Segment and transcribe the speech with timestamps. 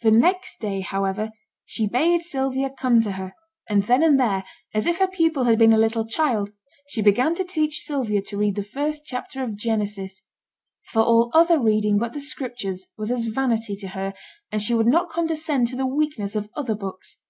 [0.00, 1.30] The next day, however,
[1.64, 3.32] she bade Sylvia come to her,
[3.70, 4.42] and then and there,
[4.74, 6.50] as if her pupil had been a little child,
[6.88, 10.22] she began to teach Sylvia to read the first chapter of Genesis;
[10.90, 14.14] for all other reading but the Scriptures was as vanity to her,
[14.50, 17.20] and she would not condescend to the weakness of other books.